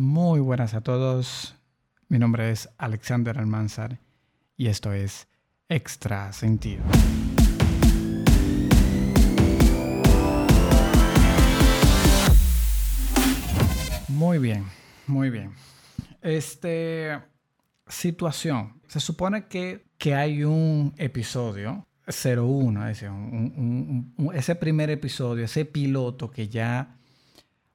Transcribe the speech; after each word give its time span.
Muy 0.00 0.38
buenas 0.38 0.74
a 0.74 0.80
todos. 0.80 1.56
Mi 2.08 2.20
nombre 2.20 2.52
es 2.52 2.68
Alexander 2.78 3.36
Almanzar 3.36 3.98
y 4.56 4.68
esto 4.68 4.92
es 4.92 5.26
Extra 5.68 6.32
Sentido. 6.32 6.84
Muy 14.06 14.38
bien, 14.38 14.66
muy 15.08 15.30
bien. 15.30 15.54
Este 16.22 17.20
situación. 17.88 18.80
Se 18.86 19.00
supone 19.00 19.48
que, 19.48 19.88
que 19.98 20.14
hay 20.14 20.44
un 20.44 20.94
episodio 20.96 21.88
01, 22.06 22.88
ese, 22.88 23.10
ese 24.32 24.54
primer 24.54 24.90
episodio, 24.90 25.46
ese 25.46 25.64
piloto 25.64 26.30
que 26.30 26.48
ya 26.48 27.00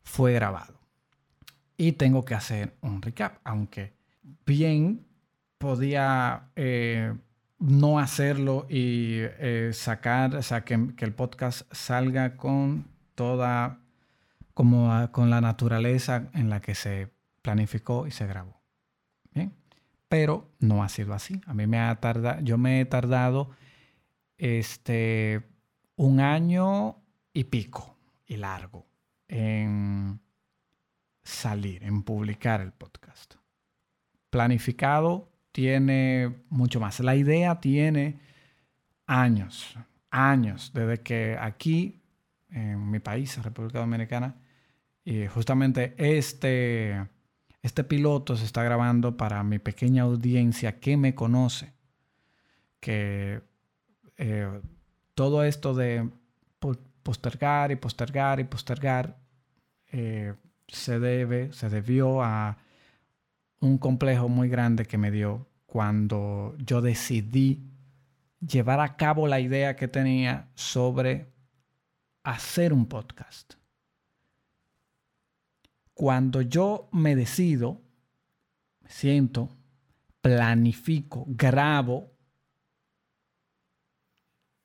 fue 0.03 0.31
grabado. 0.31 0.82
Y 1.83 1.91
tengo 1.91 2.23
que 2.23 2.33
hacer 2.33 2.77
un 2.79 3.01
recap, 3.01 3.39
aunque 3.43 3.91
bien 4.45 5.05
podía 5.57 6.49
eh, 6.55 7.13
no 7.59 7.99
hacerlo 7.99 8.65
y 8.69 9.17
eh, 9.19 9.71
sacar, 9.73 10.33
o 10.33 10.41
sea, 10.41 10.63
que, 10.63 10.75
el 10.75 11.13
podcast 11.13 11.63
salga 11.73 12.37
con 12.37 12.87
toda, 13.15 13.81
como 14.53 15.11
con 15.11 15.29
la 15.29 15.41
naturaleza 15.41 16.29
en 16.33 16.49
la 16.49 16.61
que 16.61 16.73
se 16.73 17.09
planificó 17.41 18.07
y 18.07 18.11
se 18.11 18.27
grabó. 18.27 18.61
Bien, 19.33 19.53
pero 20.07 20.49
no 20.59 20.85
ha 20.85 20.87
sido 20.87 21.13
así. 21.13 21.41
A 21.47 21.53
mí 21.53 21.67
me 21.67 21.79
ha 21.81 21.93
tardado, 21.99 22.39
yo 22.43 22.57
me 22.57 22.79
he 22.79 22.85
tardado 22.85 23.49
este, 24.37 25.43
un 25.97 26.21
año 26.21 26.95
y 27.33 27.43
pico 27.43 27.97
y 28.25 28.37
largo 28.37 28.87
en 29.27 30.21
salir, 31.23 31.83
en 31.83 32.03
publicar 32.03 32.61
el 32.61 32.71
podcast. 32.71 33.35
Planificado 34.29 35.31
tiene 35.51 36.43
mucho 36.49 36.79
más. 36.79 36.99
La 36.99 37.15
idea 37.15 37.59
tiene 37.59 38.19
años, 39.05 39.75
años, 40.09 40.71
desde 40.73 41.01
que 41.01 41.37
aquí, 41.39 42.01
en 42.49 42.89
mi 42.89 42.99
país, 42.99 43.41
República 43.41 43.79
Dominicana, 43.79 44.35
y 45.05 45.27
justamente 45.27 45.93
este, 45.97 47.07
este 47.61 47.83
piloto 47.83 48.37
se 48.37 48.45
está 48.45 48.63
grabando 48.63 49.17
para 49.17 49.43
mi 49.43 49.59
pequeña 49.59 50.03
audiencia 50.03 50.79
que 50.79 50.97
me 50.97 51.13
conoce, 51.13 51.73
que 52.79 53.41
eh, 54.17 54.61
todo 55.13 55.43
esto 55.43 55.73
de 55.73 56.09
postergar 57.03 57.71
y 57.71 57.75
postergar 57.75 58.39
y 58.39 58.45
postergar 58.45 59.17
eh, 59.91 60.33
se 60.67 60.99
debe, 60.99 61.51
se 61.53 61.69
debió 61.69 62.21
a 62.21 62.57
un 63.59 63.77
complejo 63.77 64.29
muy 64.29 64.49
grande 64.49 64.85
que 64.85 64.97
me 64.97 65.11
dio 65.11 65.47
cuando 65.65 66.55
yo 66.59 66.81
decidí 66.81 67.69
llevar 68.39 68.79
a 68.79 68.95
cabo 68.95 69.27
la 69.27 69.39
idea 69.39 69.75
que 69.75 69.87
tenía 69.87 70.51
sobre 70.55 71.33
hacer 72.23 72.73
un 72.73 72.85
podcast. 72.85 73.53
Cuando 75.93 76.41
yo 76.41 76.89
me 76.91 77.15
decido, 77.15 77.81
me 78.81 78.89
siento, 78.89 79.55
planifico, 80.21 81.25
grabo, 81.27 82.11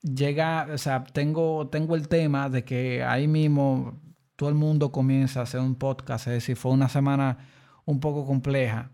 llega, 0.03 0.69
o 0.73 0.79
sea, 0.79 1.05
tengo, 1.05 1.69
tengo 1.69 1.95
el 1.95 2.09
tema 2.09 2.49
de 2.49 2.65
que 2.65 3.05
ahí 3.05 3.29
mismo 3.29 4.01
todo 4.39 4.49
el 4.49 4.55
mundo 4.55 4.93
comienza 4.93 5.41
a 5.41 5.43
hacer 5.43 5.61
un 5.61 5.75
podcast, 5.75 6.29
es 6.29 6.35
decir, 6.35 6.57
fue 6.57 6.71
una 6.71 6.89
semana 6.89 7.39
un 7.85 7.99
poco 7.99 8.25
compleja 8.25 8.93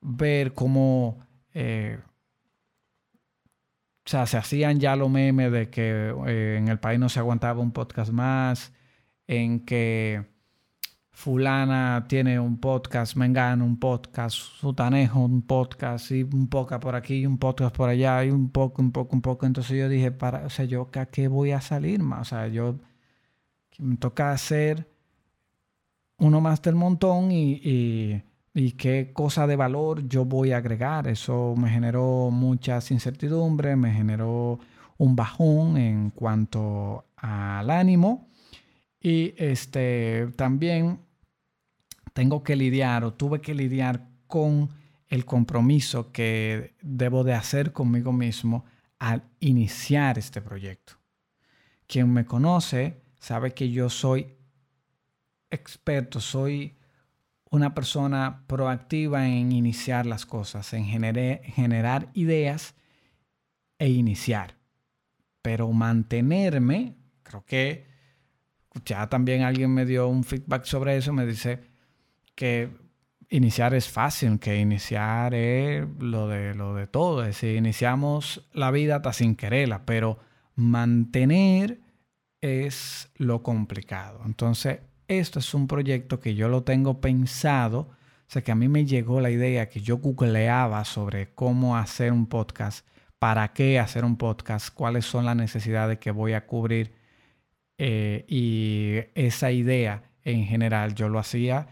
ver 0.00 0.54
cómo 0.54 1.18
eh, 1.52 1.98
o 4.06 4.10
sea, 4.10 4.26
se 4.26 4.36
hacían 4.36 4.80
ya 4.80 4.96
los 4.96 5.10
memes 5.10 5.52
de 5.52 5.70
que 5.70 6.14
eh, 6.26 6.56
en 6.58 6.68
el 6.68 6.78
país 6.78 6.98
no 7.00 7.08
se 7.08 7.20
aguantaba 7.20 7.60
un 7.60 7.72
podcast 7.72 8.12
más, 8.12 8.72
en 9.26 9.60
que 9.60 10.26
fulana 11.10 12.06
tiene 12.08 12.40
un 12.40 12.58
podcast, 12.60 13.16
mengano 13.16 13.64
un 13.64 13.78
podcast, 13.78 14.36
sutanejo 14.36 15.20
un 15.20 15.42
podcast, 15.42 16.10
y 16.10 16.22
un 16.22 16.48
podcast 16.48 16.82
por 16.82 16.94
aquí, 16.96 17.26
un 17.26 17.38
podcast 17.38 17.74
por 17.76 17.88
allá, 17.90 18.24
y 18.24 18.30
un 18.30 18.50
poco, 18.50 18.82
un 18.82 18.92
poco, 18.92 19.16
un 19.16 19.22
poco. 19.22 19.46
Entonces 19.46 19.78
yo 19.78 19.88
dije, 19.88 20.10
para, 20.10 20.46
o 20.46 20.50
sea, 20.50 20.64
yo 20.66 20.90
a 20.94 21.06
qué 21.06 21.28
voy 21.28 21.52
a 21.52 21.60
salir 21.60 22.02
más, 22.02 22.22
o 22.22 22.24
sea, 22.36 22.48
yo 22.48 22.80
me 23.78 23.96
toca 23.96 24.32
hacer 24.32 24.88
uno 26.18 26.40
más 26.40 26.62
del 26.62 26.74
montón 26.74 27.30
y, 27.30 28.22
qué 28.76 29.10
cosa 29.12 29.46
de 29.46 29.56
valor 29.56 30.06
yo 30.08 30.24
voy 30.24 30.52
a 30.52 30.58
agregar. 30.58 31.08
Eso 31.08 31.54
me 31.56 31.68
generó 31.70 32.30
muchas 32.30 32.90
incertidumbres, 32.90 33.76
me 33.76 33.92
generó 33.92 34.60
un 34.96 35.16
bajón 35.16 35.76
en 35.76 36.10
cuanto 36.10 37.06
al 37.16 37.70
ánimo. 37.70 38.28
Y 39.00 39.34
este, 39.36 40.28
también 40.36 41.00
tengo 42.12 42.42
que 42.42 42.56
lidiar 42.56 43.04
o 43.04 43.12
tuve 43.12 43.40
que 43.40 43.54
lidiar 43.54 44.08
con 44.26 44.70
el 45.08 45.24
compromiso 45.24 46.10
que 46.10 46.74
debo 46.80 47.24
de 47.24 47.34
hacer 47.34 47.72
conmigo 47.72 48.12
mismo 48.12 48.64
al 48.98 49.24
iniciar 49.40 50.18
este 50.18 50.40
proyecto. 50.40 50.94
Quien 51.86 52.12
me 52.12 52.24
conoce 52.24 53.03
sabe 53.24 53.54
que 53.54 53.70
yo 53.70 53.88
soy 53.88 54.36
experto, 55.50 56.20
soy 56.20 56.76
una 57.50 57.74
persona 57.74 58.44
proactiva 58.46 59.26
en 59.26 59.50
iniciar 59.50 60.04
las 60.04 60.26
cosas, 60.26 60.74
en 60.74 60.84
generar 60.84 62.10
ideas 62.12 62.74
e 63.78 63.88
iniciar. 63.88 64.56
Pero 65.40 65.72
mantenerme, 65.72 66.96
creo 67.22 67.46
que 67.46 67.86
ya 68.84 69.08
también 69.08 69.40
alguien 69.40 69.72
me 69.72 69.86
dio 69.86 70.06
un 70.06 70.24
feedback 70.24 70.64
sobre 70.64 70.98
eso, 70.98 71.14
me 71.14 71.24
dice 71.24 71.60
que 72.34 72.68
iniciar 73.30 73.72
es 73.72 73.88
fácil, 73.88 74.38
que 74.38 74.58
iniciar 74.58 75.32
es 75.32 75.86
lo 75.98 76.28
de, 76.28 76.54
lo 76.54 76.74
de 76.74 76.86
todo, 76.88 77.22
es 77.22 77.28
decir, 77.28 77.56
iniciamos 77.56 78.46
la 78.52 78.70
vida 78.70 78.96
hasta 78.96 79.14
sin 79.14 79.34
quererla, 79.34 79.86
pero 79.86 80.18
mantener 80.56 81.83
es 82.44 83.10
lo 83.16 83.42
complicado. 83.42 84.20
Entonces, 84.26 84.80
esto 85.08 85.38
es 85.38 85.54
un 85.54 85.66
proyecto 85.66 86.20
que 86.20 86.34
yo 86.34 86.48
lo 86.48 86.62
tengo 86.62 87.00
pensado. 87.00 87.78
O 87.80 88.26
sea, 88.28 88.42
que 88.42 88.52
a 88.52 88.54
mí 88.54 88.68
me 88.68 88.84
llegó 88.84 89.20
la 89.22 89.30
idea 89.30 89.70
que 89.70 89.80
yo 89.80 89.96
googleaba 89.96 90.84
sobre 90.84 91.32
cómo 91.34 91.76
hacer 91.78 92.12
un 92.12 92.26
podcast, 92.26 92.86
para 93.18 93.54
qué 93.54 93.78
hacer 93.78 94.04
un 94.04 94.16
podcast, 94.16 94.74
cuáles 94.74 95.06
son 95.06 95.24
las 95.24 95.36
necesidades 95.36 95.98
que 95.98 96.10
voy 96.10 96.34
a 96.34 96.46
cubrir. 96.46 96.92
Eh, 97.78 98.26
y 98.28 98.98
esa 99.14 99.50
idea 99.50 100.02
en 100.22 100.44
general 100.44 100.94
yo 100.94 101.08
lo 101.08 101.18
hacía 101.18 101.68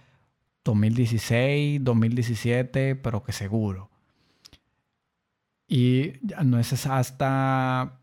2016, 0.64 1.84
2017, 1.84 2.96
pero 2.96 3.22
que 3.22 3.32
seguro. 3.32 3.90
Y 5.68 6.14
no 6.44 6.58
es 6.58 6.86
hasta 6.86 8.01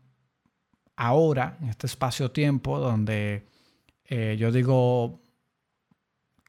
ahora, 1.00 1.56
en 1.62 1.70
este 1.70 1.86
espacio-tiempo, 1.86 2.78
donde 2.78 3.46
eh, 4.04 4.36
yo 4.38 4.52
digo 4.52 5.18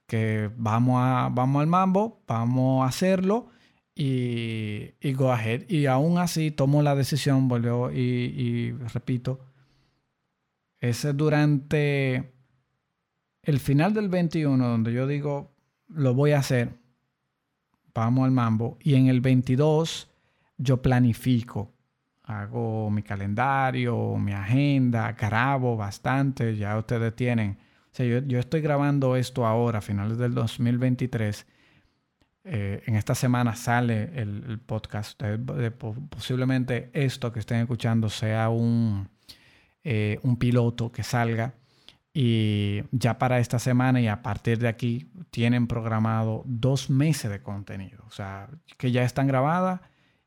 que 0.05 0.51
vamos, 0.57 0.97
a, 1.01 1.29
vamos 1.31 1.61
al 1.61 1.67
mambo, 1.67 2.21
vamos 2.27 2.83
a 2.83 2.89
hacerlo 2.89 3.47
y, 3.95 4.91
y 4.99 5.13
go 5.13 5.31
ahead. 5.31 5.69
Y 5.69 5.85
aún 5.85 6.17
así 6.17 6.51
tomo 6.51 6.83
la 6.83 6.95
decisión, 6.95 7.47
volvió 7.47 7.93
y, 7.93 7.97
y 7.97 8.71
repito, 8.73 9.39
es 10.81 11.07
durante 11.15 12.33
el 13.43 13.59
final 13.61 13.93
del 13.93 14.09
21 14.09 14.67
donde 14.67 14.91
yo 14.91 15.07
digo, 15.07 15.55
lo 15.87 16.13
voy 16.13 16.31
a 16.31 16.39
hacer, 16.39 16.77
vamos 17.93 18.25
al 18.25 18.31
mambo, 18.31 18.77
y 18.81 18.95
en 18.95 19.07
el 19.07 19.21
22 19.21 20.09
yo 20.57 20.81
planifico 20.81 21.71
hago 22.31 22.89
mi 22.89 23.03
calendario, 23.03 24.17
mi 24.17 24.33
agenda, 24.33 25.11
grabo 25.13 25.75
bastante, 25.77 26.55
ya 26.55 26.77
ustedes 26.77 27.15
tienen. 27.15 27.57
O 27.91 27.95
sea, 27.95 28.05
yo, 28.05 28.39
estoy 28.39 28.61
grabando 28.61 29.15
esto 29.15 29.45
ahora, 29.45 29.79
a 29.79 29.81
finales 29.81 30.17
del 30.17 30.33
2023. 30.33 31.45
Eh, 32.43 32.83
en 32.85 32.95
esta 32.95 33.13
semana 33.13 33.55
sale 33.55 34.11
el, 34.15 34.59
podcast. 34.65 35.21
posiblemente 36.09 36.89
esto 36.93 37.31
que 37.31 37.39
estén 37.39 37.59
escuchando 37.59 38.09
sea 38.09 38.49
un, 38.49 39.09
eh, 39.83 40.19
un 40.23 40.37
piloto 40.37 40.91
que 40.91 41.03
salga. 41.03 41.53
Y 42.13 42.83
ya 42.91 43.17
para 43.17 43.39
esta 43.39 43.57
semana 43.57 44.01
y 44.01 44.07
a 44.07 44.21
partir 44.21 44.57
de 44.59 44.67
aquí 44.67 45.11
tienen 45.29 45.67
programado 45.67 46.43
dos 46.45 46.89
meses 46.89 47.31
de 47.31 47.41
contenido. 47.41 48.03
O 48.07 48.11
sea, 48.11 48.49
que 48.77 48.91
ya 48.91 49.03
están 49.03 49.27
grabadas 49.27 49.81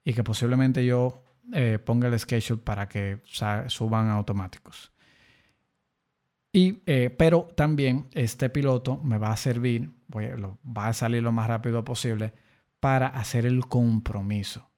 y 0.04 0.14
que 0.14 0.24
posiblemente 0.24 0.84
yo 0.84 1.23
eh, 1.52 1.78
ponga 1.78 2.08
el 2.08 2.18
schedule 2.18 2.60
para 2.62 2.88
que 2.88 3.20
suban 3.66 4.08
automáticos. 4.08 4.92
Y, 6.52 6.82
eh, 6.86 7.10
pero 7.10 7.48
también 7.56 8.06
este 8.12 8.48
piloto 8.48 8.98
me 8.98 9.18
va 9.18 9.32
a 9.32 9.36
servir, 9.36 9.90
va 10.14 10.86
a 10.86 10.92
salir 10.92 11.22
lo 11.22 11.32
más 11.32 11.48
rápido 11.48 11.84
posible 11.84 12.32
para 12.78 13.08
hacer 13.08 13.44
el 13.44 13.66
compromiso 13.66 14.70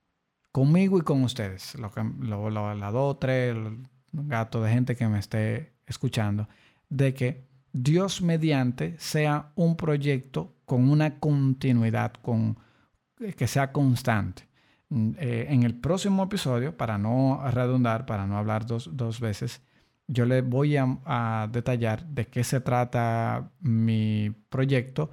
conmigo 0.57 0.97
y 0.97 1.03
con 1.03 1.23
ustedes, 1.23 1.75
lo, 1.75 1.91
lo, 2.19 2.49
lo, 2.49 2.75
la 2.75 2.91
dos, 2.91 3.21
tres, 3.21 3.55
el 3.55 3.87
gato 4.11 4.63
de 4.63 4.73
gente 4.73 4.97
que 4.97 5.07
me 5.07 5.19
esté 5.19 5.75
escuchando, 5.85 6.49
de 6.89 7.13
que 7.13 7.47
Dios 7.75 8.23
mediante 8.23 8.99
sea 8.99 9.53
un 9.55 9.77
proyecto 9.77 10.57
con 10.65 10.89
una 10.89 11.19
continuidad, 11.19 12.15
con, 12.23 12.57
eh, 13.21 13.35
que 13.35 13.47
sea 13.47 13.71
constante. 13.71 14.49
Mm, 14.89 15.13
eh, 15.19 15.47
en 15.51 15.63
el 15.65 15.75
próximo 15.75 16.25
episodio, 16.25 16.77
para 16.77 16.99
no 16.99 17.43
redundar, 17.51 18.07
para 18.07 18.27
no 18.27 18.39
hablar 18.39 18.67
dos, 18.67 18.91
dos 18.97 19.21
veces, 19.21 19.63
yo 20.07 20.25
le 20.25 20.43
voy 20.43 20.77
a, 20.77 21.49
detallar 21.53 22.07
de 22.07 22.27
qué 22.29 22.45
se 22.45 22.61
trata 22.61 23.51
mi 23.61 24.31
proyecto, 24.49 25.11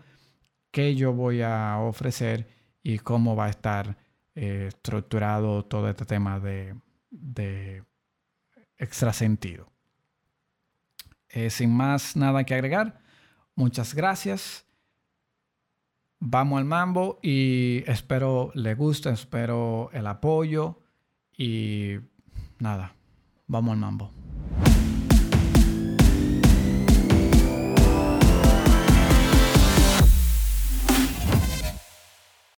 qué 0.72 0.96
yo 0.96 1.14
voy 1.14 1.42
a 1.42 1.78
ofrecer 1.80 2.48
y 2.84 3.00
cómo 3.00 3.36
va 3.36 3.46
a 3.46 3.50
estar 3.50 3.98
eh, 4.36 4.66
estructurado 4.70 5.66
todo 5.66 5.90
este 5.90 6.06
tema 6.06 6.40
de, 6.40 6.76
de 7.10 7.84
extrasentido. 8.78 9.72
Eh, 11.30 11.50
sin 11.50 11.76
más 11.76 12.16
nada 12.16 12.44
que 12.44 12.54
agregar, 12.54 13.02
muchas 13.56 13.96
gracias. 13.96 14.63
Vamos 16.26 16.60
al 16.60 16.64
mambo 16.64 17.20
y 17.22 17.84
espero 17.86 18.52
le 18.54 18.76
guste, 18.76 19.10
espero 19.10 19.90
el 19.92 20.08
apoyo 20.08 20.80
y 21.38 21.98
nada, 22.60 22.96
vamos 23.46 23.74
al 23.74 23.80
mambo. 23.80 24.10